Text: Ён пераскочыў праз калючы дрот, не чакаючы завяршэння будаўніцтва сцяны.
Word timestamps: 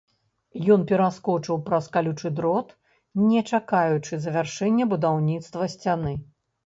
Ён 0.75 0.85
пераскочыў 0.91 1.59
праз 1.67 1.89
калючы 1.97 2.31
дрот, 2.39 2.73
не 3.33 3.43
чакаючы 3.59 4.13
завяршэння 4.25 4.89
будаўніцтва 4.95 5.69
сцяны. 5.75 6.13